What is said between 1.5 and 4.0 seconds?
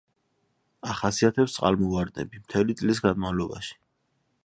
წყალმოვარდნები მთელი წლის განმავლობაში.